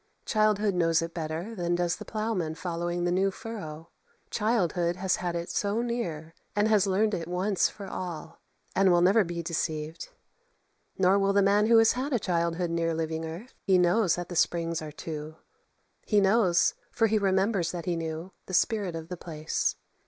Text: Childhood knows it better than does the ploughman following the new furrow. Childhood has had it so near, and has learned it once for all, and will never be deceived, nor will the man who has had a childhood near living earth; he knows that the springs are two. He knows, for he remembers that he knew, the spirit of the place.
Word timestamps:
Childhood 0.25 0.73
knows 0.73 1.03
it 1.03 1.13
better 1.13 1.53
than 1.53 1.75
does 1.75 1.97
the 1.97 2.05
ploughman 2.05 2.55
following 2.55 3.03
the 3.03 3.11
new 3.11 3.29
furrow. 3.29 3.89
Childhood 4.31 4.95
has 4.95 5.17
had 5.17 5.35
it 5.35 5.47
so 5.51 5.83
near, 5.83 6.33
and 6.55 6.67
has 6.67 6.87
learned 6.87 7.13
it 7.13 7.27
once 7.27 7.69
for 7.69 7.85
all, 7.85 8.39
and 8.75 8.91
will 8.91 9.01
never 9.03 9.23
be 9.23 9.43
deceived, 9.43 10.09
nor 10.97 11.19
will 11.19 11.33
the 11.33 11.43
man 11.43 11.67
who 11.67 11.77
has 11.77 11.91
had 11.91 12.13
a 12.13 12.17
childhood 12.19 12.71
near 12.71 12.95
living 12.95 13.23
earth; 13.25 13.53
he 13.61 13.77
knows 13.77 14.15
that 14.15 14.27
the 14.29 14.35
springs 14.35 14.81
are 14.81 14.91
two. 14.91 15.35
He 16.07 16.19
knows, 16.19 16.73
for 16.89 17.05
he 17.05 17.19
remembers 17.19 17.71
that 17.71 17.85
he 17.85 17.95
knew, 17.95 18.31
the 18.47 18.55
spirit 18.55 18.95
of 18.95 19.07
the 19.07 19.17
place. 19.17 19.75